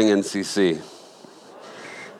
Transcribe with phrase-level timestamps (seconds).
[0.00, 0.80] Morning, NCC.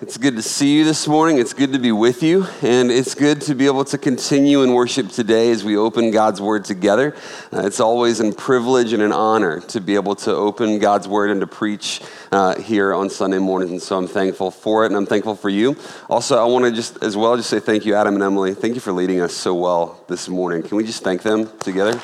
[0.02, 1.38] It's good to see you this morning.
[1.38, 2.46] It's good to be with you.
[2.60, 6.42] And it's good to be able to continue in worship today as we open God's
[6.42, 7.16] Word together.
[7.50, 11.30] Uh, it's always a privilege and an honor to be able to open God's Word
[11.30, 13.70] and to preach uh, here on Sunday mornings.
[13.70, 15.74] And so I'm thankful for it and I'm thankful for you.
[16.10, 18.52] Also, I want to just as well just say thank you, Adam and Emily.
[18.52, 20.62] Thank you for leading us so well this morning.
[20.62, 21.98] Can we just thank them together?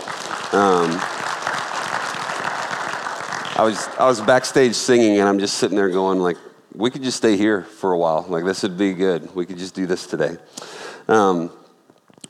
[0.53, 0.99] Um,
[3.57, 6.37] I was I was backstage singing, and I'm just sitting there going like,
[6.75, 8.27] we could just stay here for a while.
[8.29, 9.35] Like this would be good.
[9.35, 10.37] We could just do this today.
[11.09, 11.51] Um,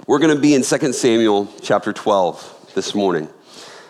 [0.06, 3.28] we're going to be in 2 Samuel chapter 12 this morning,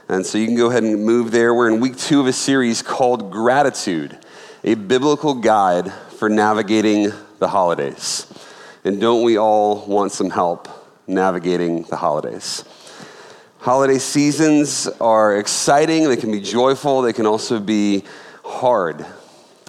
[0.08, 1.52] and so you can go ahead and move there.
[1.52, 4.16] We're in week two of a series called Gratitude,
[4.64, 8.32] a biblical guide for navigating the holidays.
[8.82, 10.68] And don't we all want some help
[11.06, 12.64] navigating the holidays?
[13.66, 18.04] Holiday seasons are exciting, they can be joyful, they can also be
[18.44, 19.04] hard.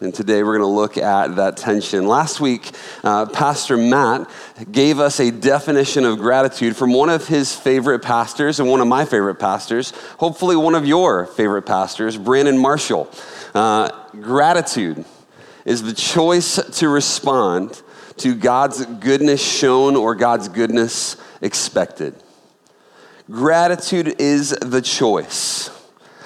[0.04, 2.08] And today we're going to look at that tension.
[2.08, 2.70] Last week,
[3.04, 4.30] uh, Pastor Matt
[4.72, 8.88] gave us a definition of gratitude from one of his favorite pastors and one of
[8.88, 13.12] my favorite pastors, hopefully one of your favorite pastors, Brandon Marshall.
[13.56, 13.90] Uh,
[14.22, 15.06] gratitude
[15.66, 17.82] is the choice to respond
[18.18, 22.14] to God's goodness shown or God's goodness expected.
[23.30, 25.70] Gratitude is the choice,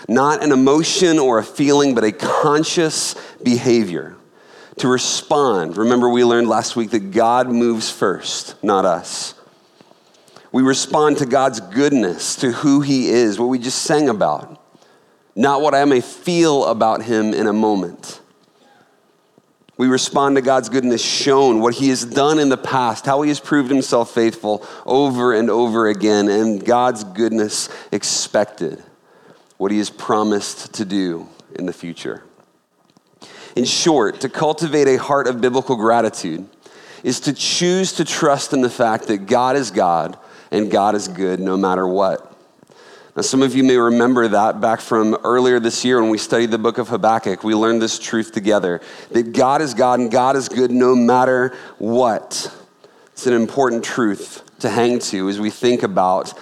[0.08, 4.16] not an emotion or a feeling, but a conscious behavior
[4.78, 5.78] to respond.
[5.78, 9.34] Remember, we learned last week that God moves first, not us.
[10.52, 14.62] We respond to God's goodness, to who He is, what we just sang about,
[15.36, 18.21] not what I may feel about Him in a moment.
[19.78, 23.30] We respond to God's goodness shown, what He has done in the past, how He
[23.30, 28.84] has proved Himself faithful over and over again, and God's goodness expected,
[29.58, 32.24] what He has promised to do in the future.
[33.56, 36.48] In short, to cultivate a heart of biblical gratitude
[37.04, 40.18] is to choose to trust in the fact that God is God
[40.52, 42.31] and God is good no matter what.
[43.14, 46.50] Now, some of you may remember that back from earlier this year when we studied
[46.50, 47.44] the book of Habakkuk.
[47.44, 48.80] We learned this truth together
[49.10, 52.56] that God is God and God is good no matter what.
[53.12, 56.34] It's an important truth to hang to as we think about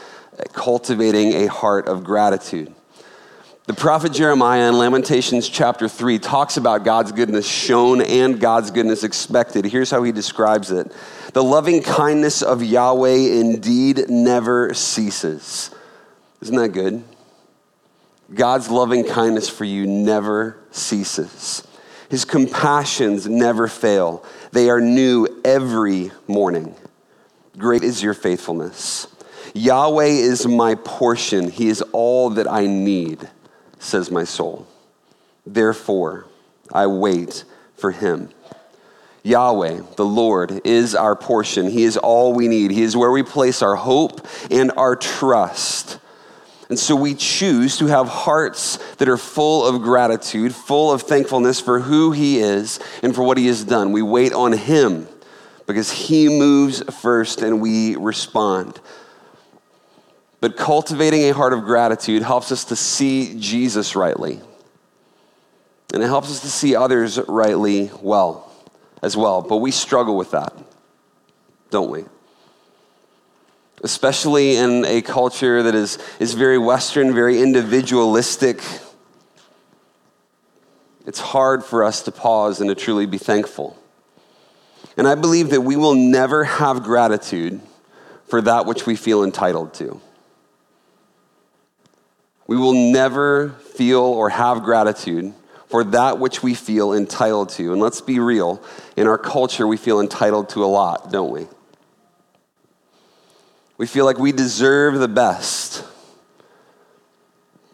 [0.54, 2.72] cultivating a heart of gratitude.
[3.66, 9.04] The prophet Jeremiah in Lamentations chapter 3 talks about God's goodness shown and God's goodness
[9.04, 9.66] expected.
[9.66, 10.92] Here's how he describes it
[11.34, 15.72] The loving kindness of Yahweh indeed never ceases
[16.42, 17.04] isn't that good?
[18.34, 21.68] God's loving kindness for you never ceases.
[22.10, 24.24] His compassions never fail.
[24.52, 26.76] They are new every morning.
[27.58, 29.08] Great is your faithfulness.
[29.54, 31.50] Yahweh is my portion.
[31.50, 33.30] He is all that I need,
[33.80, 34.68] says my soul.
[35.46, 36.28] Therefore,
[36.72, 37.44] I wait
[37.76, 38.30] for him.
[39.24, 41.70] Yahweh, the Lord, is our portion.
[41.70, 42.72] He is all we need.
[42.72, 46.00] He is where we place our hope and our trust.
[46.70, 51.60] And so we choose to have hearts that are full of gratitude, full of thankfulness
[51.60, 53.92] for who He is and for what He has done.
[53.92, 55.08] We wait on Him
[55.66, 58.80] because He moves first and we respond.
[60.42, 64.40] But cultivating a heart of gratitude helps us to see Jesus rightly.
[65.92, 68.52] And it helps us to see others rightly well
[69.02, 69.42] as well.
[69.42, 70.54] But we struggle with that,
[71.72, 72.06] don't we?
[73.84, 78.62] Especially in a culture that is, is very Western, very individualistic.
[81.06, 83.78] It's hard for us to pause and to truly be thankful.
[84.98, 87.62] And I believe that we will never have gratitude
[88.28, 90.02] for that which we feel entitled to.
[92.48, 95.34] We will never feel or have gratitude
[95.68, 97.72] for that which we feel entitled to.
[97.72, 98.62] And let's be real,
[98.98, 101.48] in our culture, we feel entitled to a lot, don't we?
[103.80, 105.86] We feel like we deserve the best.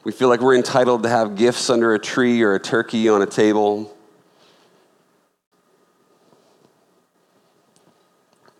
[0.03, 3.23] We feel like we're entitled to have gifts under a tree or a turkey on
[3.23, 3.91] a table.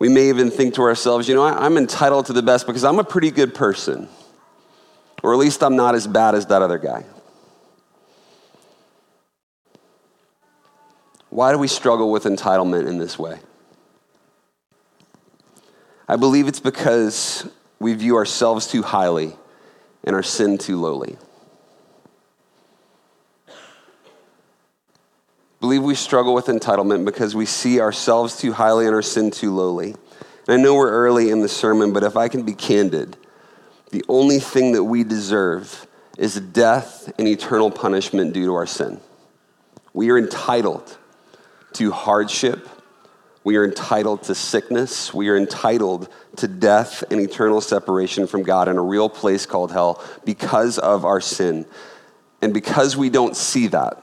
[0.00, 2.98] We may even think to ourselves, you know, I'm entitled to the best because I'm
[2.98, 4.08] a pretty good person,
[5.22, 7.04] or at least I'm not as bad as that other guy.
[11.30, 13.38] Why do we struggle with entitlement in this way?
[16.08, 17.48] I believe it's because
[17.78, 19.36] we view ourselves too highly
[20.04, 21.16] and our sin too lowly.
[23.48, 23.52] I
[25.60, 29.52] believe we struggle with entitlement because we see ourselves too highly and our sin too
[29.52, 29.96] lowly.
[30.46, 33.16] And I know we're early in the sermon, but if I can be candid,
[33.90, 35.86] the only thing that we deserve
[36.18, 39.00] is death and eternal punishment due to our sin.
[39.92, 40.96] We are entitled
[41.74, 42.68] to hardship.
[43.46, 45.14] We are entitled to sickness.
[45.14, 49.70] We are entitled to death and eternal separation from God in a real place called
[49.70, 51.64] hell because of our sin.
[52.42, 54.02] And because we don't see that,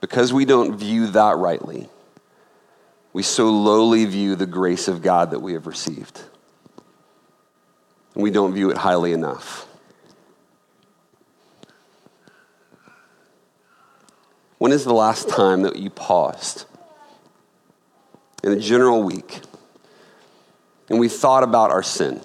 [0.00, 1.88] because we don't view that rightly,
[3.12, 6.20] we so lowly view the grace of God that we have received.
[8.14, 9.68] And we don't view it highly enough.
[14.58, 16.64] When is the last time that you paused
[18.42, 19.40] in a general week
[20.88, 22.20] and we thought about our sin?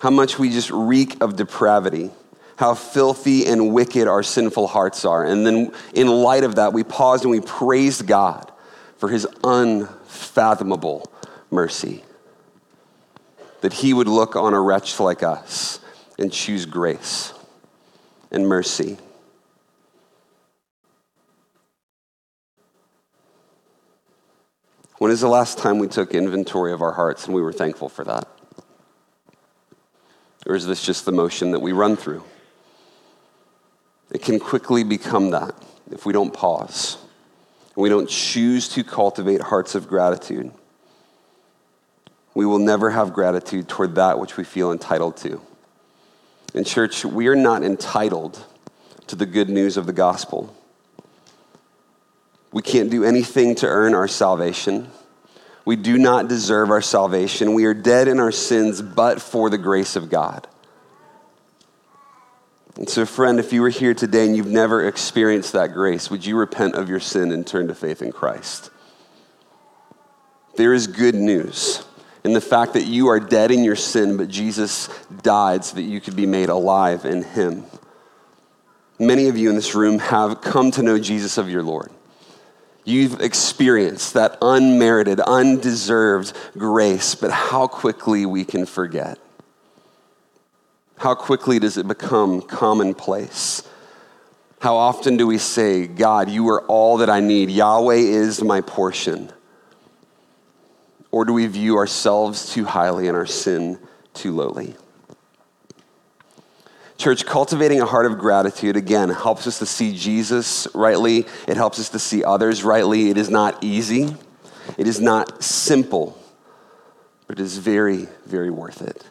[0.00, 2.10] How much we just reek of depravity,
[2.58, 5.24] how filthy and wicked our sinful hearts are.
[5.24, 8.50] And then, in light of that, we paused and we praised God
[8.96, 11.08] for his unfathomable
[11.52, 12.02] mercy.
[13.60, 15.78] That he would look on a wretch like us
[16.18, 17.32] and choose grace
[18.32, 18.98] and mercy.
[24.98, 27.88] When is the last time we took inventory of our hearts and we were thankful
[27.88, 28.28] for that?
[30.46, 32.24] Or is this just the motion that we run through?
[34.10, 35.54] It can quickly become that
[35.90, 36.96] if we don't pause
[37.74, 40.50] and we don't choose to cultivate hearts of gratitude.
[42.34, 45.40] We will never have gratitude toward that which we feel entitled to.
[46.54, 48.44] In church, we are not entitled
[49.06, 50.54] to the good news of the gospel.
[52.52, 54.88] We can't do anything to earn our salvation.
[55.64, 57.52] We do not deserve our salvation.
[57.52, 60.48] We are dead in our sins, but for the grace of God.
[62.76, 66.24] And so, friend, if you were here today and you've never experienced that grace, would
[66.24, 68.70] you repent of your sin and turn to faith in Christ?
[70.56, 71.84] There is good news
[72.24, 74.88] in the fact that you are dead in your sin, but Jesus
[75.22, 77.64] died so that you could be made alive in Him.
[78.98, 81.90] Many of you in this room have come to know Jesus of your Lord.
[82.88, 89.18] You've experienced that unmerited, undeserved grace, but how quickly we can forget.
[90.96, 93.62] How quickly does it become commonplace?
[94.60, 98.62] How often do we say, God, you are all that I need, Yahweh is my
[98.62, 99.30] portion?
[101.10, 103.78] Or do we view ourselves too highly and our sin
[104.14, 104.76] too lowly?
[106.98, 111.26] Church, cultivating a heart of gratitude, again, helps us to see Jesus rightly.
[111.46, 113.08] It helps us to see others rightly.
[113.08, 114.16] It is not easy,
[114.76, 116.20] it is not simple,
[117.28, 119.04] but it is very, very worth it.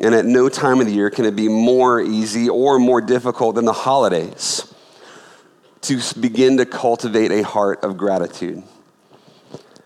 [0.00, 3.54] And at no time of the year can it be more easy or more difficult
[3.54, 4.74] than the holidays
[5.82, 8.64] to begin to cultivate a heart of gratitude.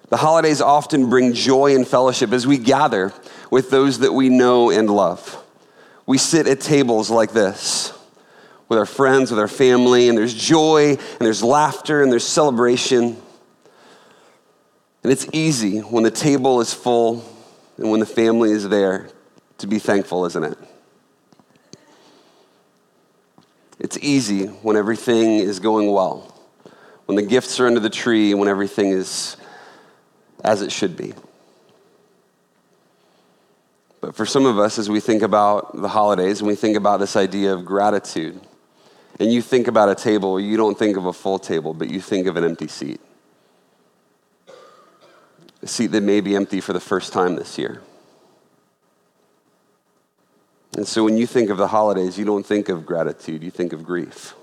[0.08, 3.12] The holidays often bring joy and fellowship as we gather
[3.50, 5.36] with those that we know and love
[6.06, 7.92] we sit at tables like this
[8.68, 13.16] with our friends, with our family, and there's joy, and there's laughter, and there's celebration.
[15.02, 17.24] And it's easy when the table is full
[17.78, 19.08] and when the family is there
[19.58, 20.58] to be thankful, isn't it?
[23.78, 26.36] It's easy when everything is going well,
[27.06, 29.36] when the gifts are under the tree, when everything is
[30.44, 31.14] as it should be.
[34.00, 37.00] But for some of us, as we think about the holidays and we think about
[37.00, 38.40] this idea of gratitude,
[39.18, 42.00] and you think about a table, you don't think of a full table, but you
[42.00, 43.00] think of an empty seat.
[45.62, 47.82] A seat that may be empty for the first time this year.
[50.76, 53.74] And so when you think of the holidays, you don't think of gratitude, you think
[53.74, 54.34] of grief.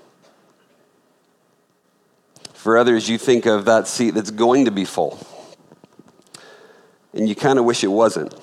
[2.52, 5.18] For others, you think of that seat that's going to be full,
[7.12, 8.34] and you kind of wish it wasn't.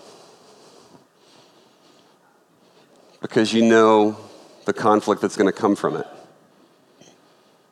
[3.27, 4.15] Because you know
[4.65, 6.05] the conflict that's going to come from it.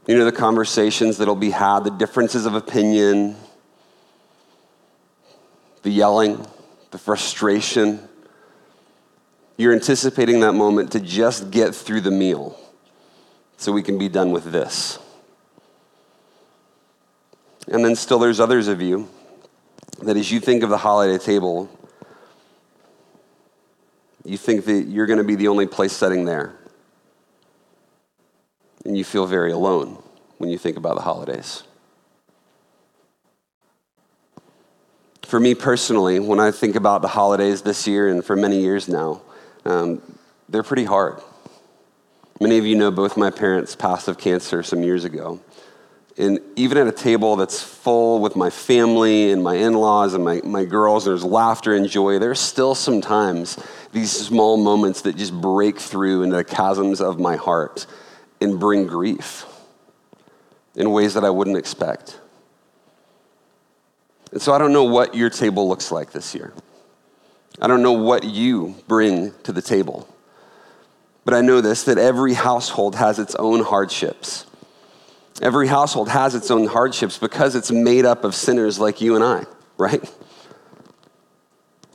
[0.07, 3.35] You know the conversations that'll be had, the differences of opinion,
[5.83, 6.43] the yelling,
[6.89, 7.99] the frustration.
[9.55, 12.59] You're anticipating that moment to just get through the meal
[13.57, 14.97] so we can be done with this.
[17.67, 19.07] And then still, there's others of you
[20.01, 21.69] that as you think of the holiday table,
[24.25, 26.53] you think that you're going to be the only place setting there.
[28.85, 30.01] And you feel very alone.
[30.37, 31.63] when you think about the holidays?
[35.21, 38.89] For me personally, when I think about the holidays this year and for many years
[38.89, 39.21] now,
[39.63, 40.01] um,
[40.49, 41.21] they're pretty hard.
[42.41, 45.39] Many of you know both my parents passed of cancer some years ago.
[46.17, 50.23] And even at a table that's full with my family and my in laws and
[50.23, 52.19] my, my girls, there's laughter and joy.
[52.19, 53.57] There's still sometimes
[53.91, 57.87] these small moments that just break through into the chasms of my heart
[58.39, 59.45] and bring grief
[60.75, 62.19] in ways that I wouldn't expect.
[64.31, 66.53] And so I don't know what your table looks like this year.
[67.59, 70.07] I don't know what you bring to the table.
[71.25, 74.45] But I know this that every household has its own hardships.
[75.41, 79.23] Every household has its own hardships because it's made up of sinners like you and
[79.23, 79.45] I,
[79.77, 80.09] right?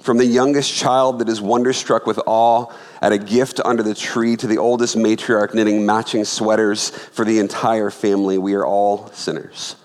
[0.01, 4.37] From the youngest child that is wonderstruck with awe at a gift under the tree
[4.37, 9.77] to the oldest matriarch knitting matching sweaters for the entire family, we are all sinners.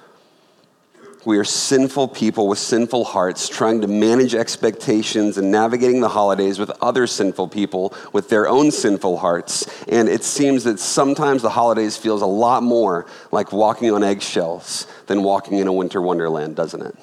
[1.25, 6.59] We are sinful people with sinful hearts trying to manage expectations and navigating the holidays
[6.59, 9.65] with other sinful people with their own sinful hearts.
[9.87, 14.85] And it seems that sometimes the holidays feels a lot more like walking on eggshells
[15.07, 16.97] than walking in a winter wonderland, doesn't it?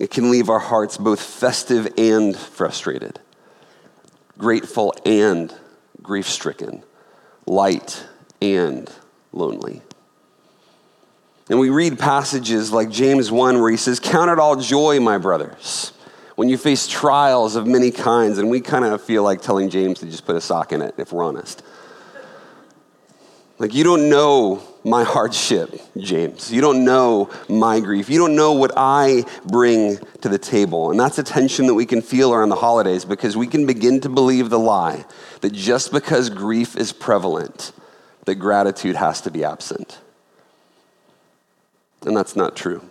[0.00, 3.20] It can leave our hearts both festive and frustrated,
[4.36, 5.54] grateful and
[6.02, 6.82] grief stricken,
[7.46, 8.04] light
[8.42, 8.90] and
[9.32, 9.82] lonely.
[11.48, 15.18] And we read passages like James 1 where he says, Count it all joy, my
[15.18, 15.92] brothers,
[16.36, 18.38] when you face trials of many kinds.
[18.38, 20.94] And we kind of feel like telling James to just put a sock in it,
[20.96, 21.62] if we're honest.
[23.58, 26.52] Like, you don't know my hardship, James.
[26.52, 28.10] You don't know my grief.
[28.10, 30.90] You don't know what I bring to the table.
[30.90, 34.00] And that's a tension that we can feel around the holidays because we can begin
[34.00, 35.04] to believe the lie
[35.40, 37.72] that just because grief is prevalent,
[38.24, 40.00] that gratitude has to be absent.
[42.04, 42.82] And that's not true.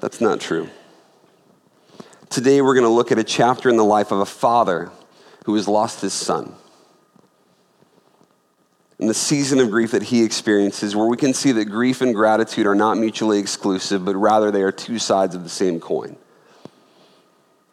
[0.00, 0.68] That's not true.
[2.28, 4.90] Today, we're going to look at a chapter in the life of a father
[5.46, 6.54] who has lost his son.
[8.98, 12.14] And the season of grief that he experiences, where we can see that grief and
[12.14, 16.16] gratitude are not mutually exclusive, but rather they are two sides of the same coin.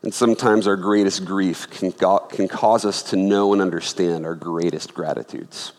[0.02, 4.94] And sometimes our greatest grief can, can cause us to know and understand our greatest
[4.94, 5.72] gratitudes.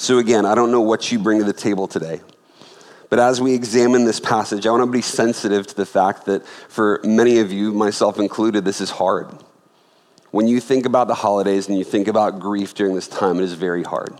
[0.00, 2.22] So, again, I don't know what you bring to the table today.
[3.10, 6.46] But as we examine this passage, I want to be sensitive to the fact that
[6.46, 9.28] for many of you, myself included, this is hard.
[10.30, 13.42] When you think about the holidays and you think about grief during this time, it
[13.42, 14.18] is very hard.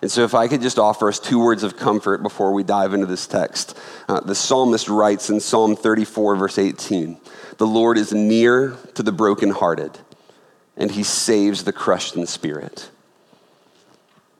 [0.00, 2.94] And so, if I could just offer us two words of comfort before we dive
[2.94, 7.20] into this text, uh, the psalmist writes in Psalm 34, verse 18
[7.58, 9.98] The Lord is near to the brokenhearted,
[10.74, 12.88] and he saves the crushed in spirit.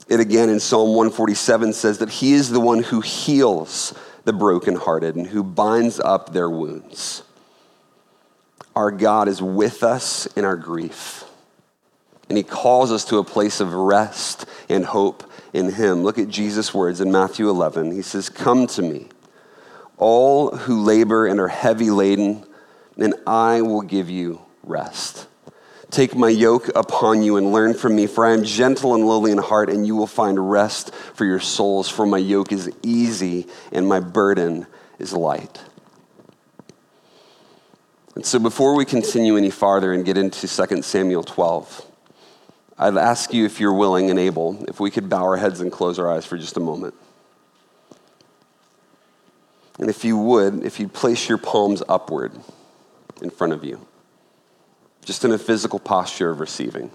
[0.08, 3.92] It again in Psalm 147 says that he is the one who heals
[4.25, 7.22] the brokenhearted and who binds up their wounds.
[8.75, 11.25] Our God is with us in our grief.
[12.28, 16.02] And he calls us to a place of rest and hope in him.
[16.02, 17.92] Look at Jesus' words in Matthew 11.
[17.92, 19.06] He says, Come to me,
[19.96, 22.44] all who labor and are heavy laden,
[22.98, 25.26] and I will give you rest.
[25.90, 29.30] Take my yoke upon you and learn from me, for I am gentle and lowly
[29.30, 31.88] in heart, and you will find rest for your souls.
[31.88, 34.66] For my yoke is easy and my burden
[34.98, 35.60] is light.
[38.16, 41.86] And so, before we continue any farther and get into 2 Samuel 12,
[42.78, 45.70] I'd ask you if you're willing and able, if we could bow our heads and
[45.70, 46.94] close our eyes for just a moment.
[49.78, 52.32] And if you would, if you'd place your palms upward
[53.22, 53.86] in front of you
[55.06, 56.90] just in a physical posture of receiving.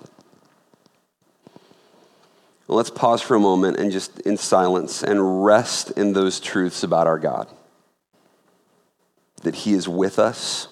[2.67, 7.07] Let's pause for a moment and just in silence and rest in those truths about
[7.07, 7.49] our God.
[9.43, 10.67] That He is with us,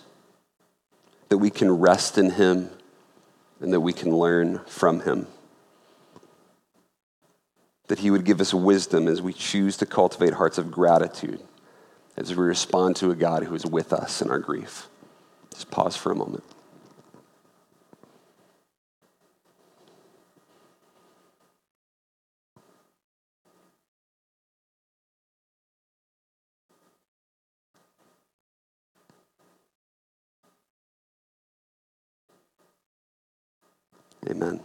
[1.29, 2.69] that we can rest in Him,
[3.59, 5.27] and that we can learn from Him.
[7.87, 11.41] That He would give us wisdom as we choose to cultivate hearts of gratitude
[12.15, 14.87] as we respond to a God who is with us in our grief.
[15.53, 16.43] Just pause for a moment.
[34.27, 34.59] Amen.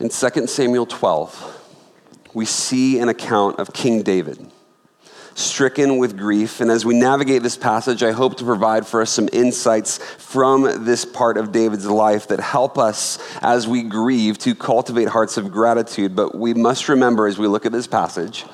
[0.00, 1.54] In 2 Samuel 12,
[2.34, 4.50] we see an account of King David.
[5.38, 6.60] stricken with grief.
[6.60, 10.84] And as we navigate this passage, I hope to provide for us some insights from
[10.84, 15.52] this part of David's life that help us as we grieve to cultivate hearts of
[15.52, 16.16] gratitude.
[16.16, 18.44] But we must remember as we look at this passage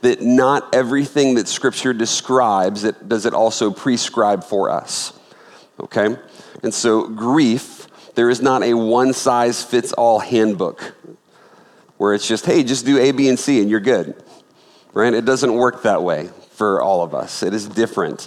[0.00, 5.12] that not everything that Scripture describes it, does it also prescribe for us.
[5.80, 6.16] Okay?
[6.62, 10.94] And so, grief, there is not a one size fits all handbook
[11.98, 14.22] where it's just, hey, just do A, B, and C and you're good.
[14.92, 15.12] Right?
[15.12, 18.26] It doesn't work that way for all of us, it is different.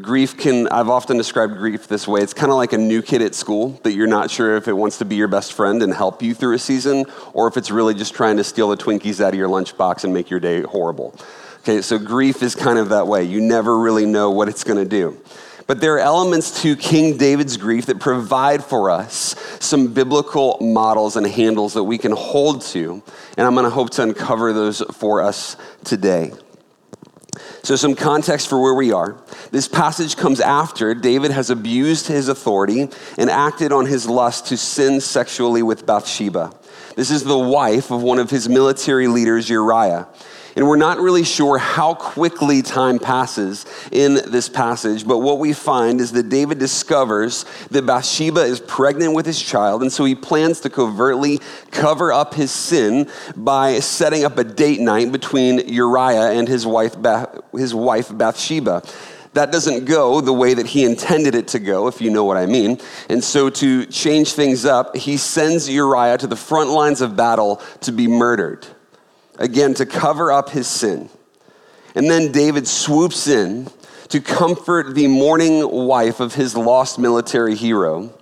[0.00, 2.20] Grief can, I've often described grief this way.
[2.20, 4.72] It's kind of like a new kid at school that you're not sure if it
[4.72, 7.70] wants to be your best friend and help you through a season, or if it's
[7.70, 10.62] really just trying to steal the Twinkies out of your lunchbox and make your day
[10.62, 11.14] horrible.
[11.60, 13.24] Okay, so grief is kind of that way.
[13.24, 15.20] You never really know what it's going to do.
[15.70, 21.14] But there are elements to King David's grief that provide for us some biblical models
[21.14, 23.00] and handles that we can hold to.
[23.36, 26.32] And I'm going to hope to uncover those for us today.
[27.62, 29.16] So, some context for where we are.
[29.52, 34.56] This passage comes after David has abused his authority and acted on his lust to
[34.56, 36.52] sin sexually with Bathsheba.
[36.96, 40.08] This is the wife of one of his military leaders, Uriah.
[40.56, 45.52] And we're not really sure how quickly time passes in this passage, but what we
[45.52, 50.14] find is that David discovers that Bathsheba is pregnant with his child, and so he
[50.14, 51.40] plans to covertly
[51.70, 56.96] cover up his sin by setting up a date night between Uriah and his wife,
[57.52, 58.82] his wife Bathsheba
[59.32, 62.36] that doesn't go the way that he intended it to go, if you know what
[62.36, 62.80] I mean.
[63.08, 67.62] And so, to change things up, he sends Uriah to the front lines of battle
[67.82, 68.66] to be murdered
[69.40, 71.08] again, to cover up his sin.
[71.96, 73.68] And then David swoops in
[74.08, 78.12] to comfort the mourning wife of his lost military hero.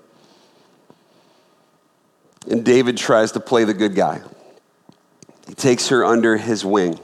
[2.50, 4.22] And David tries to play the good guy.
[5.46, 6.98] He takes her under his wing.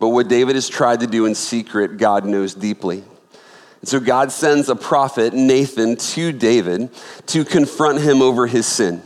[0.00, 3.04] But what David has tried to do in secret, God knows deeply.
[3.80, 6.90] And so God sends a prophet, Nathan, to David
[7.26, 9.02] to confront him over his sin.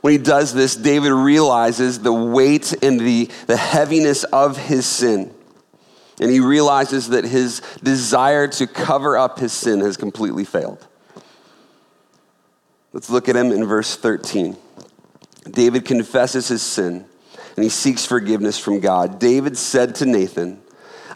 [0.00, 5.34] When he does this, David realizes the weight and the, the heaviness of his sin.
[6.20, 10.86] And he realizes that his desire to cover up his sin has completely failed.
[12.92, 14.56] Let's look at him in verse 13.
[15.50, 17.04] David confesses his sin
[17.56, 19.18] and he seeks forgiveness from God.
[19.18, 20.60] David said to Nathan,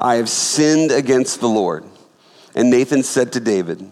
[0.00, 1.84] I have sinned against the Lord.
[2.54, 3.90] And Nathan said to David,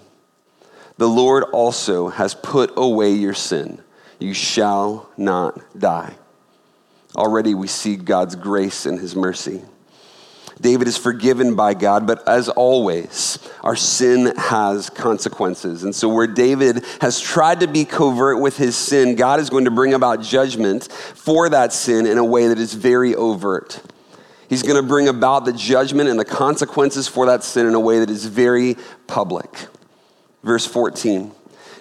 [0.99, 3.81] The Lord also has put away your sin
[4.23, 6.15] you shall not die.
[7.17, 9.63] Already we see God's grace and his mercy.
[10.61, 15.85] David is forgiven by God, but as always, our sin has consequences.
[15.85, 19.65] And so, where David has tried to be covert with his sin, God is going
[19.65, 23.81] to bring about judgment for that sin in a way that is very overt.
[24.51, 27.81] He's going to bring about the judgment and the consequences for that sin in a
[27.81, 29.49] way that is very public.
[30.43, 31.33] Verse 14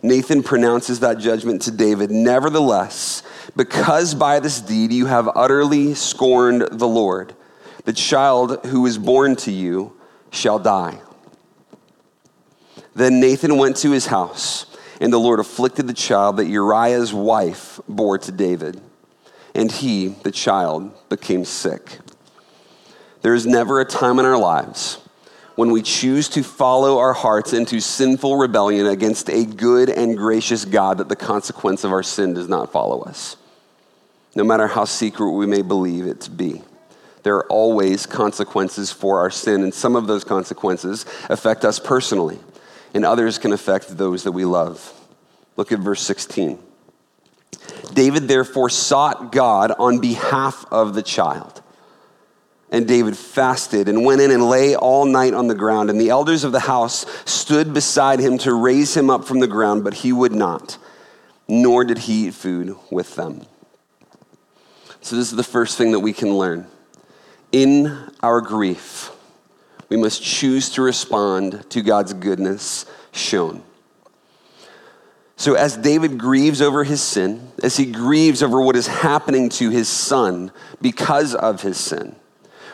[0.01, 2.11] Nathan pronounces that judgment to David.
[2.11, 3.23] Nevertheless,
[3.55, 7.33] because by this deed you have utterly scorned the Lord,
[7.85, 9.97] the child who is born to you
[10.31, 11.01] shall die.
[12.93, 14.65] Then Nathan went to his house,
[14.99, 18.81] and the Lord afflicted the child that Uriah's wife bore to David.
[19.55, 21.99] And he, the child, became sick.
[23.21, 24.99] There is never a time in our lives
[25.59, 30.63] when we choose to follow our hearts into sinful rebellion against a good and gracious
[30.63, 33.35] God that the consequence of our sin does not follow us.
[34.35, 36.61] No matter how secret we may believe it to be,
[37.23, 42.39] there are always consequences for our sin, and some of those consequences affect us personally,
[42.93, 44.93] and others can affect those that we love.
[45.57, 46.57] Look at verse 16.
[47.93, 51.61] David therefore sought God on behalf of the child.
[52.71, 55.89] And David fasted and went in and lay all night on the ground.
[55.89, 59.47] And the elders of the house stood beside him to raise him up from the
[59.47, 60.77] ground, but he would not,
[61.47, 63.41] nor did he eat food with them.
[65.01, 66.67] So, this is the first thing that we can learn.
[67.51, 69.11] In our grief,
[69.87, 73.63] we must choose to respond to God's goodness shown.
[75.37, 79.69] So, as David grieves over his sin, as he grieves over what is happening to
[79.69, 80.51] his son
[80.81, 82.15] because of his sin,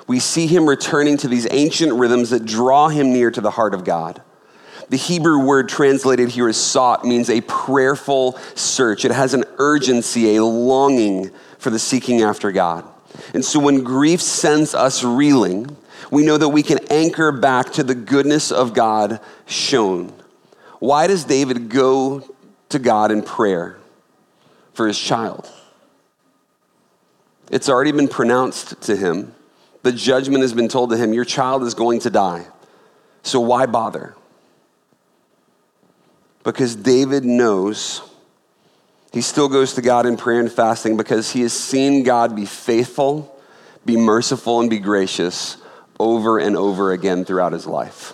[0.08, 3.74] we see him returning to these ancient rhythms that draw him near to the heart
[3.74, 4.22] of God.
[4.90, 9.04] The Hebrew word translated here as sought means a prayerful search.
[9.04, 12.86] It has an urgency, a longing for the seeking after God.
[13.34, 15.76] And so when grief sends us reeling,
[16.12, 20.14] we know that we can anchor back to the goodness of God shown.
[20.80, 22.36] Why does David go
[22.70, 23.78] to God in prayer
[24.74, 25.50] for his child?
[27.50, 29.34] It's already been pronounced to him
[29.86, 32.48] The judgment has been told to him Your child is going to die.
[33.22, 34.16] So why bother?
[36.44, 38.02] Because David knows
[39.14, 42.48] he still goes to God in prayer and fasting because he has seen God be
[42.48, 43.40] faithful,
[43.86, 45.58] be merciful, and be gracious
[46.00, 48.14] over and over again throughout his life.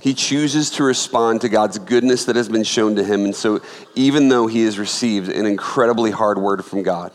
[0.00, 3.24] He chooses to respond to God's goodness that has been shown to him.
[3.24, 3.62] And so,
[3.96, 7.10] even though he has received an incredibly hard word from God,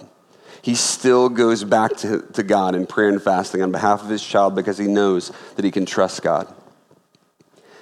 [0.62, 4.24] he still goes back to, to God in prayer and fasting on behalf of his
[4.24, 6.54] child because he knows that he can trust God.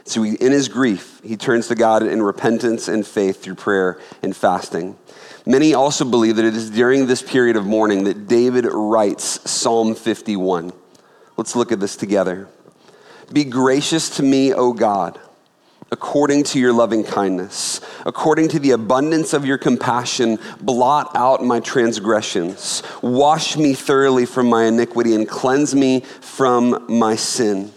[0.03, 3.99] So, he, in his grief, he turns to God in repentance and faith through prayer
[4.23, 4.95] and fasting.
[5.45, 9.95] Many also believe that it is during this period of mourning that David writes Psalm
[9.95, 10.71] 51.
[11.35, 12.47] Let's look at this together.
[13.31, 15.19] Be gracious to me, O God,
[15.91, 17.81] according to your loving kindness.
[18.05, 22.83] According to the abundance of your compassion, blot out my transgressions.
[23.01, 27.71] Wash me thoroughly from my iniquity and cleanse me from my sin.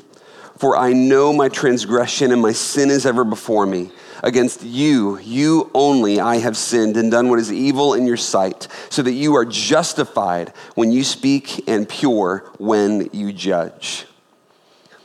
[0.59, 3.91] For I know my transgression and my sin is ever before me.
[4.23, 8.69] Against you, you only, I have sinned and done what is evil in your sight,
[8.91, 14.05] so that you are justified when you speak and pure when you judge.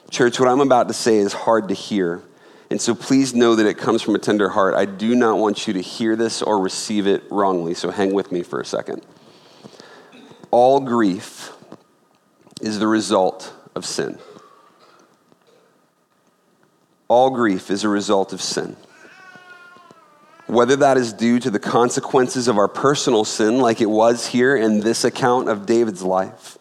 [0.09, 2.21] Church, what I'm about to say is hard to hear.
[2.69, 4.73] And so please know that it comes from a tender heart.
[4.73, 8.31] I do not want you to hear this or receive it wrongly, so hang with
[8.31, 9.05] me for a second.
[10.51, 11.51] All grief
[12.61, 14.17] is the result of sin.
[17.07, 18.75] All grief is a result of sin
[20.47, 24.55] whether that is due to the consequences of our personal sin, like it was here
[24.55, 26.57] in this account of David's life,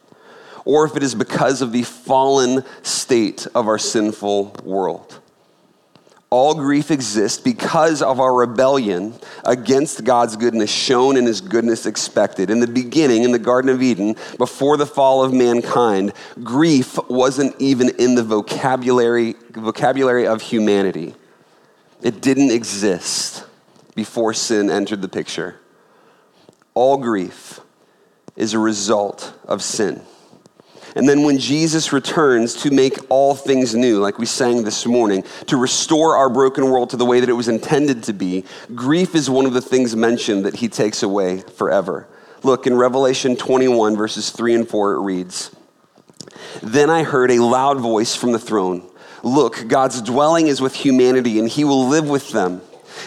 [0.64, 5.20] or if it is because of the fallen state of our sinful world.
[6.30, 12.50] All grief exists because of our rebellion against God's goodness shown and his goodness expected.
[12.50, 17.54] In the beginning, in the Garden of Eden, before the fall of mankind, grief wasn't
[17.60, 21.14] even in the vocabulary, vocabulary of humanity.
[22.02, 23.44] It didn't exist
[23.94, 25.60] before sin entered the picture.
[26.74, 27.60] All grief
[28.34, 30.02] is a result of sin.
[30.94, 35.24] And then when Jesus returns to make all things new, like we sang this morning,
[35.46, 39.14] to restore our broken world to the way that it was intended to be, grief
[39.14, 42.06] is one of the things mentioned that he takes away forever.
[42.44, 45.50] Look, in Revelation 21, verses 3 and 4, it reads
[46.62, 48.88] Then I heard a loud voice from the throne
[49.24, 52.60] Look, God's dwelling is with humanity, and he will live with them.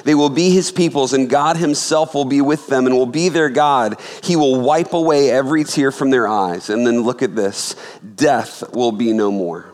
[0.03, 3.29] They will be his peoples, and God himself will be with them and will be
[3.29, 3.99] their God.
[4.23, 6.69] He will wipe away every tear from their eyes.
[6.69, 7.75] And then look at this
[8.15, 9.73] death will be no more.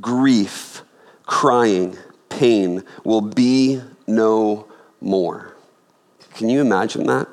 [0.00, 0.82] Grief,
[1.24, 1.96] crying,
[2.28, 4.68] pain will be no
[5.00, 5.54] more.
[6.34, 7.28] Can you imagine that?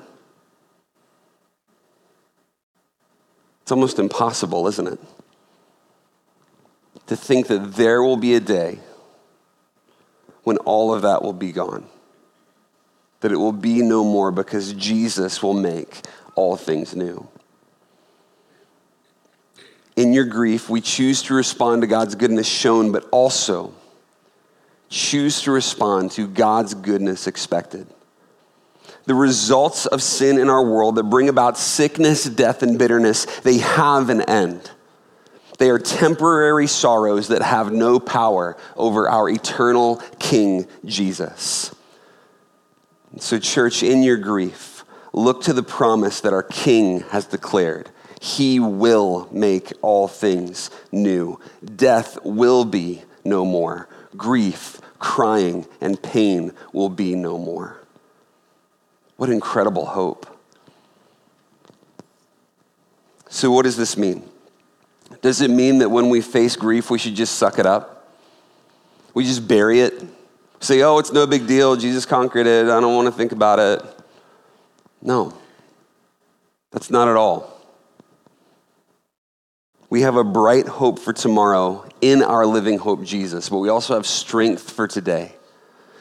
[3.62, 5.00] It's almost impossible, isn't it?
[7.08, 8.80] To think that there will be a day
[10.44, 11.88] when all of that will be gone
[13.24, 16.02] that it will be no more because Jesus will make
[16.36, 17.26] all things new.
[19.96, 23.74] In your grief, we choose to respond to God's goodness shown, but also
[24.90, 27.88] choose to respond to God's goodness expected.
[29.06, 33.60] The results of sin in our world that bring about sickness, death, and bitterness, they
[33.60, 34.70] have an end.
[35.60, 41.73] They are temporary sorrows that have no power over our eternal King Jesus.
[43.20, 47.90] So, church, in your grief, look to the promise that our King has declared.
[48.20, 51.40] He will make all things new.
[51.64, 53.88] Death will be no more.
[54.18, 57.82] Grief, crying, and pain will be no more.
[59.18, 60.26] What incredible hope.
[63.30, 64.28] So, what does this mean?
[65.22, 68.14] Does it mean that when we face grief, we should just suck it up?
[69.14, 70.04] We just bury it?
[70.64, 71.76] Say, oh, it's no big deal.
[71.76, 72.66] Jesus conquered it.
[72.66, 73.82] I don't want to think about it.
[75.02, 75.34] No,
[76.72, 77.50] that's not at all.
[79.90, 83.94] We have a bright hope for tomorrow in our living hope, Jesus, but we also
[83.94, 85.36] have strength for today.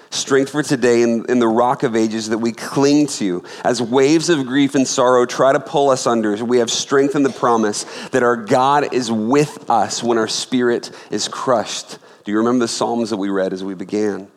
[0.08, 3.44] Strength for today in, in the rock of ages that we cling to.
[3.64, 7.22] As waves of grief and sorrow try to pull us under, we have strength in
[7.22, 11.98] the promise that our God is with us when our spirit is crushed.
[12.24, 14.31] Do you remember the Psalms that we read as we began?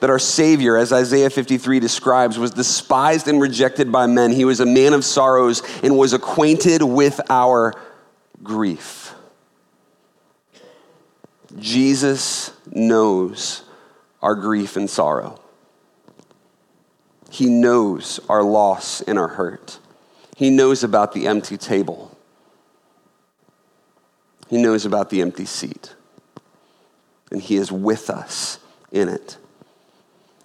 [0.00, 4.32] That our Savior, as Isaiah 53 describes, was despised and rejected by men.
[4.32, 7.74] He was a man of sorrows and was acquainted with our
[8.42, 9.14] grief.
[11.58, 13.64] Jesus knows
[14.22, 15.40] our grief and sorrow.
[17.30, 19.78] He knows our loss and our hurt.
[20.36, 22.16] He knows about the empty table.
[24.48, 25.94] He knows about the empty seat.
[27.30, 28.58] And He is with us
[28.90, 29.36] in it.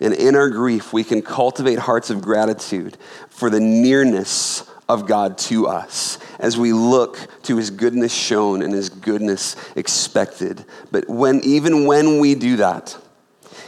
[0.03, 2.97] And in our grief, we can cultivate hearts of gratitude
[3.29, 8.73] for the nearness of God to us as we look to his goodness shown and
[8.73, 10.65] his goodness expected.
[10.91, 12.97] But when even when we do that,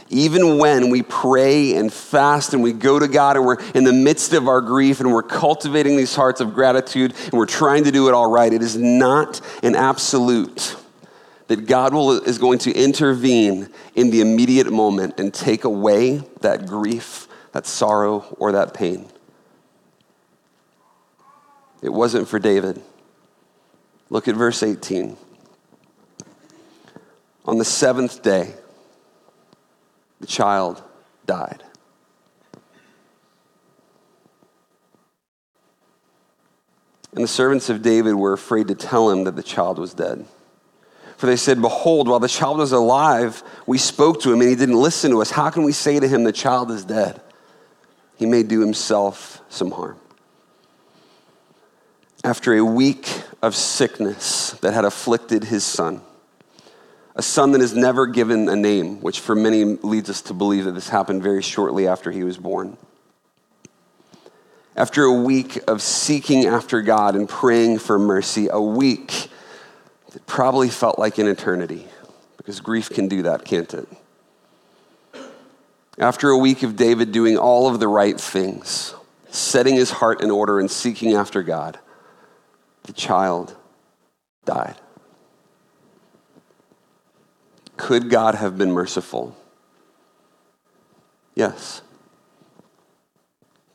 [0.08, 3.92] even when we pray and fast and we go to God and we're in the
[3.92, 7.90] midst of our grief and we're cultivating these hearts of gratitude and we're trying to
[7.90, 10.76] do it all right, it is not an absolute
[11.48, 16.66] that God will, is going to intervene in the immediate moment and take away that
[16.66, 19.08] grief, that sorrow, or that pain.
[21.82, 22.82] It wasn't for David.
[24.10, 25.16] Look at verse 18.
[27.44, 28.54] On the seventh day,
[30.20, 30.82] the child
[31.26, 31.62] died.
[37.12, 40.26] And the servants of David were afraid to tell him that the child was dead.
[41.16, 44.56] For they said, Behold, while the child was alive, we spoke to him and he
[44.56, 45.30] didn't listen to us.
[45.30, 47.20] How can we say to him, The child is dead?
[48.16, 49.98] He may do himself some harm.
[52.24, 56.02] After a week of sickness that had afflicted his son,
[57.14, 60.66] a son that is never given a name, which for many leads us to believe
[60.66, 62.76] that this happened very shortly after he was born.
[64.76, 69.30] After a week of seeking after God and praying for mercy, a week
[70.16, 71.84] that probably felt like an eternity,
[72.38, 73.86] because grief can do that, can't it?
[75.98, 78.94] After a week of David doing all of the right things,
[79.28, 81.78] setting his heart in order and seeking after God,
[82.84, 83.54] the child
[84.46, 84.76] died.
[87.76, 89.36] Could God have been merciful?
[91.34, 91.82] Yes.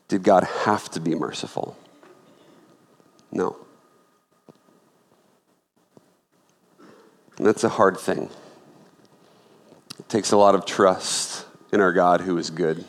[0.08, 1.76] Did God have to be merciful?
[3.30, 3.61] No.
[7.36, 8.30] And that's a hard thing.
[9.98, 12.84] It takes a lot of trust in our God who is good.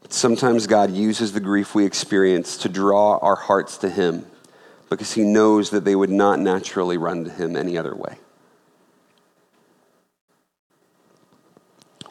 [0.00, 4.26] But sometimes God uses the grief we experience to draw our hearts to Him
[4.90, 8.16] because He knows that they would not naturally run to Him any other way.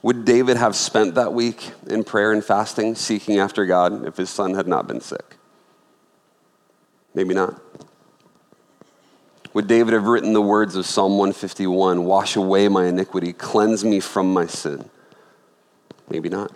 [0.04, 4.30] Would David have spent that week in prayer and fasting, seeking after God, if his
[4.30, 5.38] son had not been sick?
[7.16, 7.63] Maybe not.
[9.54, 14.00] Would David have written the words of Psalm 151 Wash away my iniquity, cleanse me
[14.00, 14.90] from my sin?
[16.10, 16.52] Maybe not.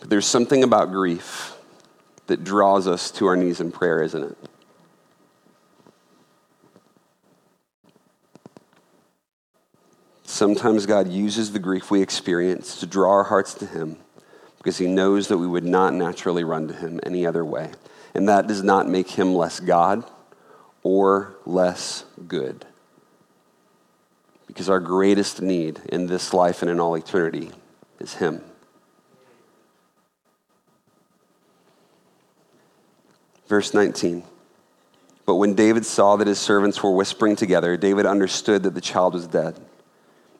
[0.00, 1.54] But there's something about grief
[2.26, 4.38] that draws us to our knees in prayer, isn't it?
[10.24, 13.98] Sometimes God uses the grief we experience to draw our hearts to Him
[14.56, 17.72] because He knows that we would not naturally run to Him any other way.
[18.14, 20.04] And that does not make Him less God
[20.82, 22.64] or less good.
[24.46, 27.50] Because our greatest need in this life and in all eternity
[28.00, 28.42] is Him.
[33.46, 34.22] Verse 19.
[35.26, 39.14] But when David saw that his servants were whispering together, David understood that the child
[39.14, 39.60] was dead.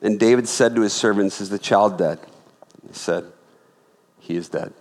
[0.03, 2.19] And David said to his servants, Is the child dead?
[2.87, 3.25] He said,
[4.19, 4.73] He is dead.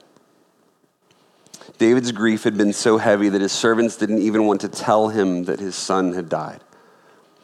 [1.77, 5.45] David's grief had been so heavy that his servants didn't even want to tell him
[5.45, 6.61] that his son had died.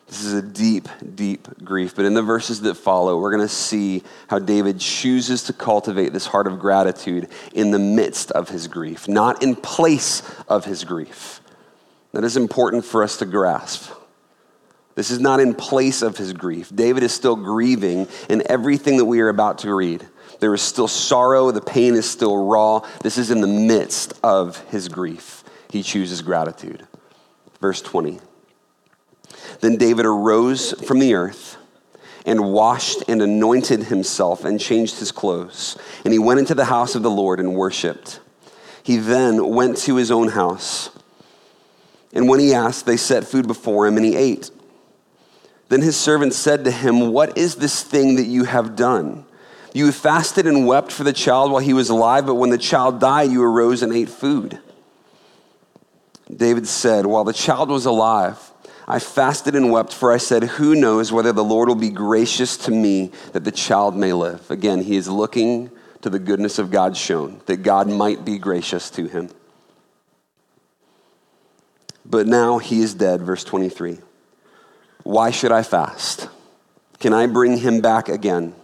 [0.07, 1.95] This is a deep, deep grief.
[1.95, 6.13] But in the verses that follow, we're going to see how David chooses to cultivate
[6.13, 10.83] this heart of gratitude in the midst of his grief, not in place of his
[10.83, 11.41] grief.
[12.11, 13.91] That is important for us to grasp.
[14.93, 16.73] This is not in place of his grief.
[16.73, 20.07] David is still grieving in everything that we are about to read.
[20.39, 22.81] There is still sorrow, the pain is still raw.
[23.01, 25.43] This is in the midst of his grief.
[25.69, 26.87] He chooses gratitude.
[27.59, 28.19] Verse 20.
[29.61, 31.57] Then David arose from the earth
[32.25, 35.77] and washed and anointed himself and changed his clothes.
[36.03, 38.19] And he went into the house of the Lord and worshiped.
[38.83, 40.89] He then went to his own house.
[42.13, 44.49] And when he asked, they set food before him and he ate.
[45.69, 49.25] Then his servants said to him, What is this thing that you have done?
[49.75, 53.01] You fasted and wept for the child while he was alive, but when the child
[53.01, 54.57] died, you arose and ate food.
[56.33, 58.39] David said, While the child was alive,
[58.87, 62.55] I fasted and wept, for I said, Who knows whether the Lord will be gracious
[62.59, 64.49] to me that the child may live?
[64.49, 68.89] Again, he is looking to the goodness of God shown, that God might be gracious
[68.91, 69.29] to him.
[72.05, 73.97] But now he is dead, verse 23.
[75.03, 76.29] Why should I fast?
[76.99, 78.55] Can I bring him back again?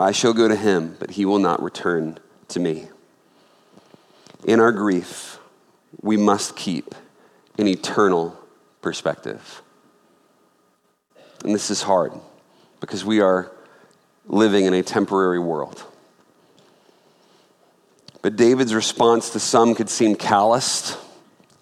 [0.00, 2.88] I shall go to him, but he will not return to me.
[4.44, 5.38] In our grief,
[6.00, 6.94] we must keep
[7.58, 8.38] an eternal
[8.80, 9.62] perspective.
[11.44, 12.12] And this is hard
[12.80, 13.50] because we are
[14.26, 15.84] living in a temporary world.
[18.22, 20.96] But David's response to some could seem calloused,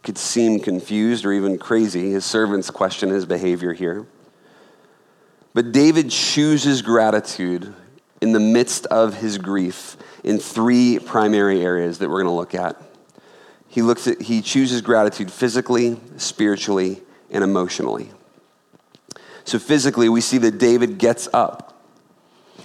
[0.03, 2.11] could seem confused, or even crazy.
[2.11, 4.07] His servants question his behavior here.
[5.55, 7.75] But David chooses gratitude
[8.21, 12.55] in the midst of his grief in three primary areas that we're going to look
[12.55, 12.81] at.
[13.69, 18.11] He looks at he chooses gratitude physically, spiritually, and emotionally.
[19.45, 21.75] So physically, we see that David gets up.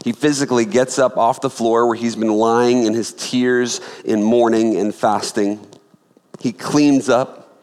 [0.04, 4.24] He physically gets up off the floor where he's been lying in his tears in
[4.24, 5.66] mourning and fasting.
[6.40, 7.56] He cleans up.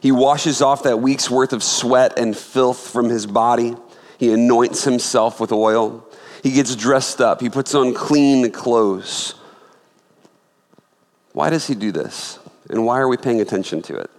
[0.00, 3.76] He washes off that week's worth of sweat and filth from his body.
[4.18, 6.07] He anoints himself with oil.
[6.42, 7.40] He gets dressed up.
[7.40, 9.34] He puts on clean clothes.
[11.32, 12.38] Why does he do this?
[12.70, 14.10] And why are we paying attention to it?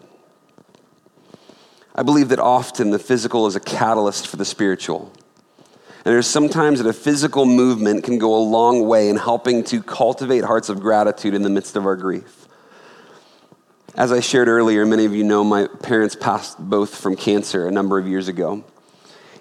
[1.95, 5.11] I believe that often the physical is a catalyst for the spiritual.
[6.05, 9.83] And there's sometimes that a physical movement can go a long way in helping to
[9.83, 12.47] cultivate hearts of gratitude in the midst of our grief.
[13.95, 17.71] As I shared earlier, many of you know my parents passed both from cancer a
[17.71, 18.63] number of years ago.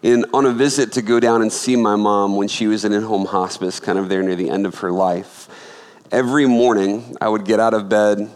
[0.03, 2.93] And on a visit to go down and see my mom when she was in
[2.93, 5.49] in home hospice, kind of there near the end of her life,
[6.13, 8.31] every morning I would get out of bed,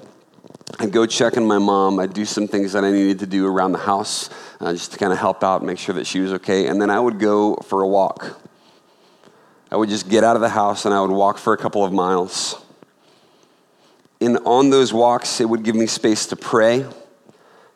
[0.78, 2.00] I'd go check on my mom.
[2.00, 4.98] I'd do some things that I needed to do around the house uh, just to
[4.98, 6.66] kind of help out, make sure that she was okay.
[6.66, 8.40] And then I would go for a walk.
[9.70, 11.84] I would just get out of the house and I would walk for a couple
[11.84, 12.62] of miles.
[14.20, 16.86] And on those walks, it would give me space to pray,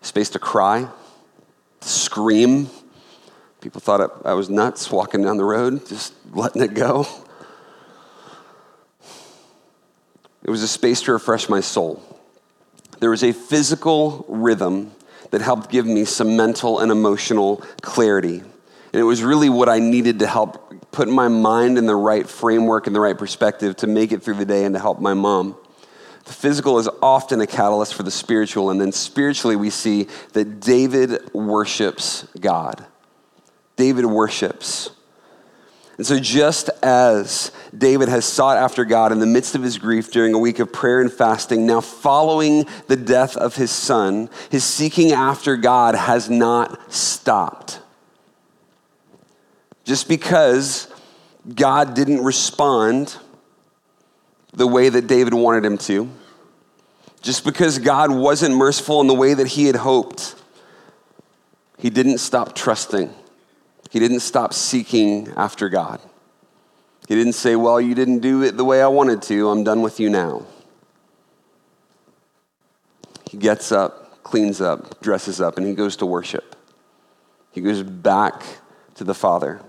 [0.00, 0.88] space to cry,
[1.80, 2.68] to scream.
[3.66, 7.04] People thought I was nuts walking down the road, just letting it go.
[10.44, 12.00] It was a space to refresh my soul
[13.00, 14.92] there was a physical rhythm
[15.30, 18.38] that helped give me some mental and emotional clarity.
[18.38, 22.26] And it was really what I needed to help put my mind in the right
[22.28, 25.14] framework and the right perspective to make it through the day and to help my
[25.14, 25.56] mom.
[26.24, 30.60] The physical is often a catalyst for the spiritual, and then spiritually, we see that
[30.60, 32.84] David worships God.
[33.76, 34.90] David worships.
[35.98, 40.10] And so, just as David has sought after God in the midst of his grief
[40.10, 44.62] during a week of prayer and fasting, now following the death of his son, his
[44.62, 47.80] seeking after God has not stopped.
[49.84, 50.88] Just because
[51.54, 53.16] God didn't respond
[54.52, 56.10] the way that David wanted him to,
[57.22, 60.34] just because God wasn't merciful in the way that he had hoped,
[61.78, 63.14] he didn't stop trusting.
[63.90, 66.00] He didn't stop seeking after God.
[67.08, 69.48] He didn't say, Well, you didn't do it the way I wanted to.
[69.50, 70.44] I'm done with you now.
[73.30, 76.56] He gets up, cleans up, dresses up, and he goes to worship.
[77.52, 78.44] He goes back
[78.96, 79.60] to the Father.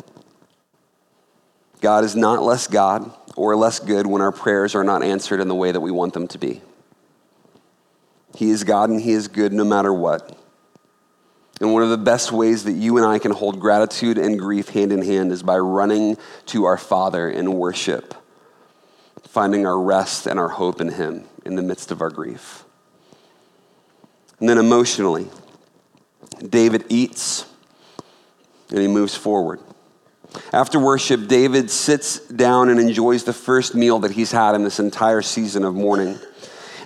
[1.80, 5.47] God is not less God or less good when our prayers are not answered in
[5.47, 6.62] the way that we want them to be.
[8.36, 10.38] He is God and He is good no matter what.
[11.59, 14.69] And one of the best ways that you and I can hold gratitude and grief
[14.69, 16.17] hand in hand is by running
[16.47, 18.13] to our Father in worship,
[19.23, 22.63] finding our rest and our hope in Him in the midst of our grief.
[24.39, 25.27] And then emotionally,
[26.47, 27.45] David eats
[28.69, 29.59] and he moves forward.
[30.51, 34.79] After worship, David sits down and enjoys the first meal that he's had in this
[34.79, 36.19] entire season of mourning.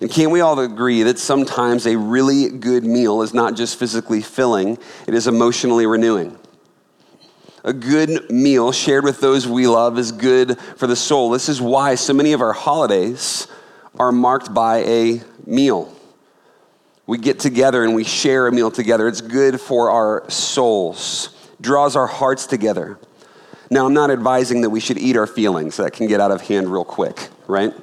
[0.01, 4.21] And can we all agree that sometimes a really good meal is not just physically
[4.21, 6.37] filling, it is emotionally renewing?
[7.63, 11.29] A good meal shared with those we love is good for the soul.
[11.29, 13.47] This is why so many of our holidays
[13.99, 15.93] are marked by a meal.
[17.05, 19.07] We get together and we share a meal together.
[19.07, 22.97] It's good for our souls, draws our hearts together.
[23.69, 25.77] Now, I'm not advising that we should eat our feelings.
[25.77, 27.73] That can get out of hand real quick, right?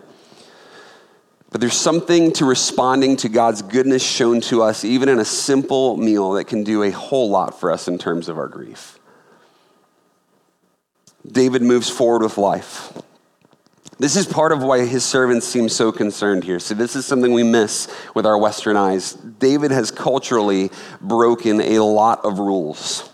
[1.50, 5.96] But there's something to responding to God's goodness shown to us, even in a simple
[5.96, 8.98] meal, that can do a whole lot for us in terms of our grief.
[11.26, 12.92] David moves forward with life.
[13.98, 16.60] This is part of why his servants seem so concerned here.
[16.60, 19.14] So, this is something we miss with our Western eyes.
[19.14, 20.70] David has culturally
[21.00, 23.08] broken a lot of rules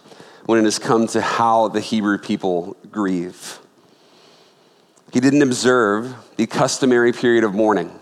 [0.44, 3.60] when it has come to how the Hebrew people grieve.
[5.12, 7.98] He didn't observe the customary period of mourning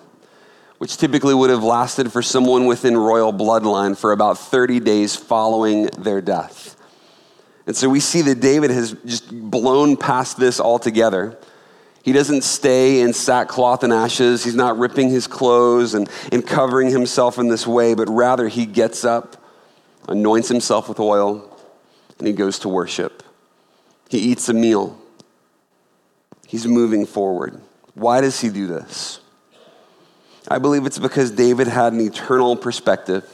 [0.83, 5.87] which typically would have lasted for someone within royal bloodline for about 30 days following
[5.97, 6.75] their death.
[7.69, 11.39] And so we see that David has just blown past this altogether.
[12.03, 14.43] He doesn't stay in sackcloth and ashes.
[14.43, 18.67] He's not ripping his clothes and, and covering himself in this way, but rather he
[18.67, 19.37] gets up,
[20.09, 21.49] anoints himself with oil,
[22.19, 23.23] and he goes to worship.
[24.09, 25.01] He eats a meal.
[26.45, 27.61] He's moving forward.
[27.95, 29.22] Why does he do this?
[30.49, 33.25] I believe it's because David had an eternal perspective.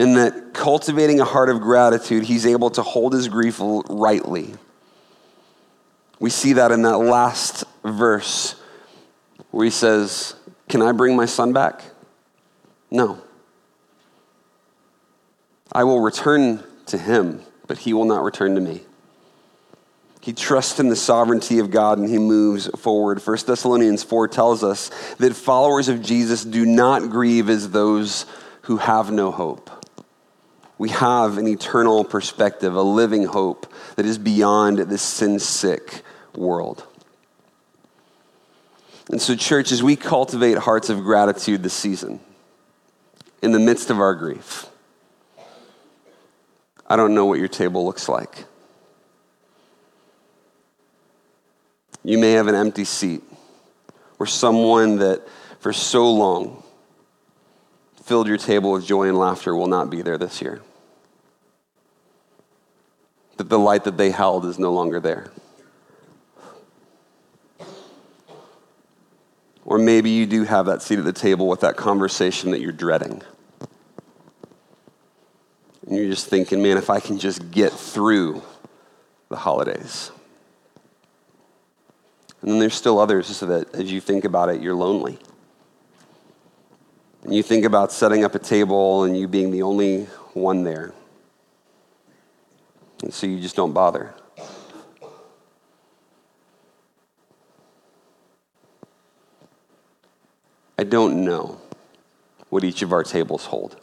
[0.00, 4.54] In that cultivating a heart of gratitude, he's able to hold his grief rightly.
[6.20, 8.54] We see that in that last verse
[9.50, 10.34] where he says,
[10.68, 11.82] Can I bring my son back?
[12.90, 13.18] No.
[15.72, 18.82] I will return to him, but he will not return to me.
[20.20, 23.20] He trusts in the sovereignty of God and he moves forward.
[23.24, 28.26] 1 Thessalonians 4 tells us that followers of Jesus do not grieve as those
[28.62, 29.70] who have no hope.
[30.76, 36.02] We have an eternal perspective, a living hope that is beyond this sin sick
[36.34, 36.84] world.
[39.10, 42.20] And so, church, as we cultivate hearts of gratitude this season,
[43.40, 44.66] in the midst of our grief,
[46.86, 48.44] I don't know what your table looks like.
[52.08, 53.22] You may have an empty seat
[54.18, 55.28] or someone that
[55.60, 56.62] for so long
[58.02, 60.62] filled your table with joy and laughter will not be there this year.
[63.36, 65.30] That the light that they held is no longer there.
[69.66, 72.72] Or maybe you do have that seat at the table with that conversation that you're
[72.72, 73.20] dreading.
[75.86, 78.42] And you're just thinking, man, if I can just get through
[79.28, 80.10] the holidays.
[82.40, 85.18] And then there's still others so that as you think about it, you're lonely.
[87.24, 90.94] And you think about setting up a table and you being the only one there.
[93.02, 94.14] And so you just don't bother.
[100.78, 101.60] I don't know
[102.50, 103.76] what each of our tables hold.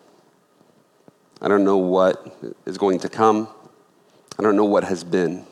[1.42, 3.50] I don't know what is going to come.
[4.40, 5.46] I don't know what has been.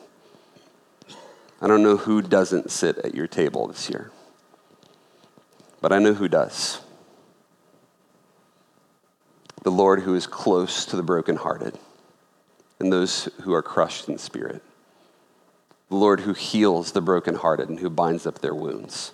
[1.64, 4.10] I don't know who doesn't sit at your table this year.
[5.80, 6.80] But I know who does.
[9.62, 11.78] The Lord who is close to the brokenhearted
[12.78, 14.62] and those who are crushed in spirit.
[15.88, 19.12] The Lord who heals the brokenhearted and who binds up their wounds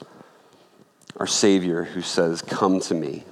[1.20, 3.24] our Savior who says, Come to me,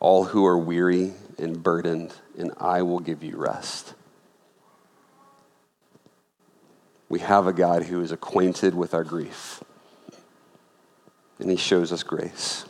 [0.00, 3.94] all who are weary and burdened, and I will give you rest.
[7.08, 9.62] We have a God who is acquainted with our grief,
[11.38, 12.64] and He shows us grace.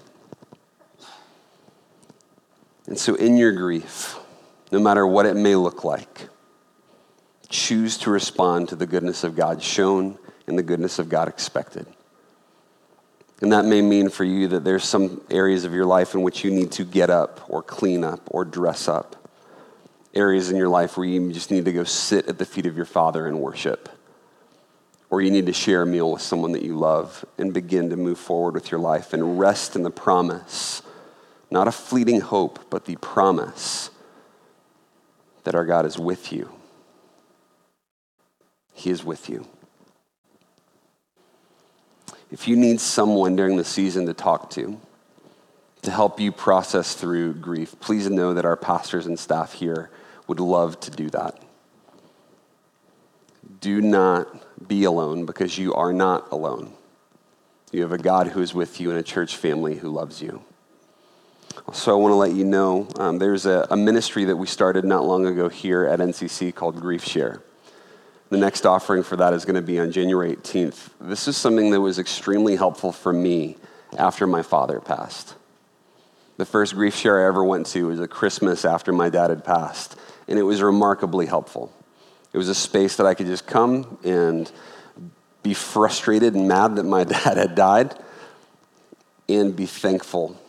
[2.86, 4.16] And so, in your grief,
[4.72, 6.28] no matter what it may look like,
[7.48, 11.86] choose to respond to the goodness of God shown and the goodness of God expected.
[13.40, 16.44] And that may mean for you that there's some areas of your life in which
[16.44, 19.16] you need to get up or clean up or dress up.
[20.14, 22.76] Areas in your life where you just need to go sit at the feet of
[22.76, 23.88] your Father and worship.
[25.10, 27.96] Or you need to share a meal with someone that you love and begin to
[27.96, 30.82] move forward with your life and rest in the promise,
[31.50, 33.90] not a fleeting hope, but the promise
[35.44, 36.50] that our God is with you.
[38.74, 39.46] He is with you.
[42.30, 44.78] If you need someone during the season to talk to,
[45.82, 49.90] to help you process through grief, please know that our pastors and staff here
[50.26, 51.42] would love to do that.
[53.60, 56.72] Do not be alone because you are not alone.
[57.72, 60.42] You have a God who is with you and a church family who loves you.
[61.72, 64.84] So I want to let you know um, there's a, a ministry that we started
[64.84, 67.42] not long ago here at NCC called Grief Share.
[68.30, 70.90] The next offering for that is going to be on January 18th.
[71.00, 73.56] This is something that was extremely helpful for me
[73.96, 75.34] after my father passed.
[76.36, 79.44] The first grief share I ever went to was a Christmas after my dad had
[79.44, 79.96] passed,
[80.28, 81.72] and it was remarkably helpful.
[82.32, 84.50] It was a space that I could just come and
[85.42, 87.94] be frustrated and mad that my dad had died
[89.28, 90.40] and be thankful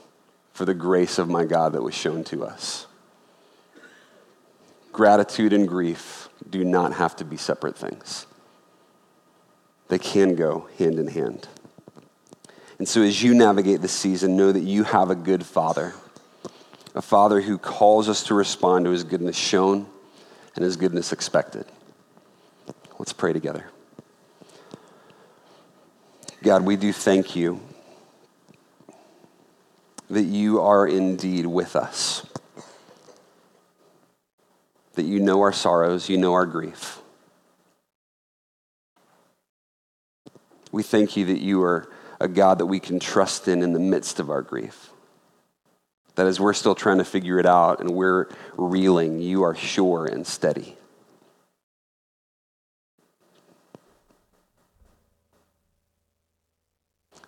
[0.54, 2.88] for the grace of my God that was shown to us.
[4.92, 8.26] Gratitude and grief do not have to be separate things,
[9.88, 11.48] they can go hand in hand.
[12.78, 15.94] And so, as you navigate this season, know that you have a good father,
[16.96, 19.86] a father who calls us to respond to his goodness shown
[20.60, 21.66] and his goodness expected.
[22.98, 23.64] Let's pray together.
[26.44, 27.62] God, we do thank you
[30.10, 32.26] that you are indeed with us
[34.96, 37.00] that you know our sorrows, you know our grief.
[40.74, 41.90] We thank you that you are
[42.20, 44.89] a God that we can trust in in the midst of our grief.
[46.20, 50.06] That as we're still trying to figure it out and we're reeling, you are sure
[50.06, 50.76] and steady.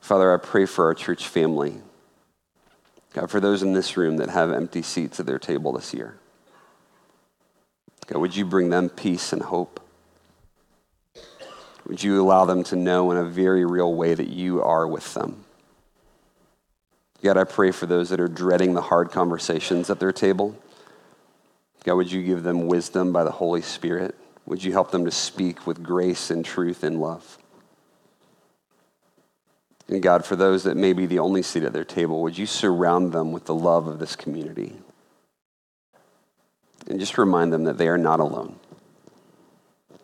[0.01, 1.79] Father, I pray for our church family.
[3.13, 6.17] God, for those in this room that have empty seats at their table this year.
[8.07, 9.79] God, would you bring them peace and hope?
[11.87, 15.13] Would you allow them to know in a very real way that you are with
[15.13, 15.45] them?
[17.23, 20.55] God, I pray for those that are dreading the hard conversations at their table.
[21.83, 24.15] God, would you give them wisdom by the Holy Spirit?
[24.45, 27.37] Would you help them to speak with grace and truth and love?
[29.87, 32.45] And God, for those that may be the only seat at their table, would you
[32.45, 34.73] surround them with the love of this community?
[36.87, 38.55] And just remind them that they are not alone,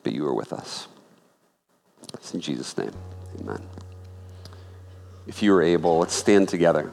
[0.03, 0.87] but you are with us.
[2.13, 2.91] It's in Jesus' name.
[3.39, 3.63] Amen.
[5.25, 6.91] If you are able, let's stand together.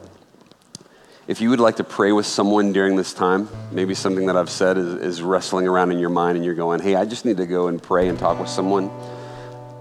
[1.27, 4.49] If you would like to pray with someone during this time, maybe something that I've
[4.49, 7.37] said is, is, wrestling around in your mind and you're going, hey, I just need
[7.37, 8.91] to go and pray and talk with someone.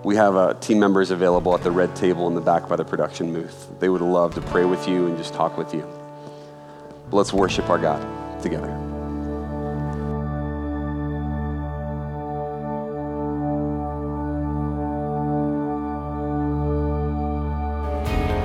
[0.05, 2.85] We have uh, team members available at the red table in the back by the
[2.85, 3.69] production booth.
[3.79, 5.87] They would love to pray with you and just talk with you.
[7.11, 8.84] But let's worship our God together.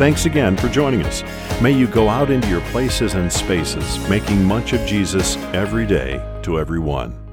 [0.00, 1.22] Thanks again for joining us.
[1.60, 6.18] May you go out into your places and spaces, making much of Jesus every day
[6.42, 7.29] to everyone.